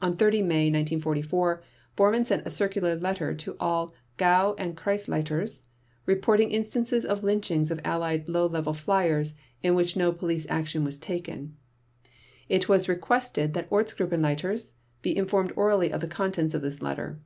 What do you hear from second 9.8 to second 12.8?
no police action was taken. It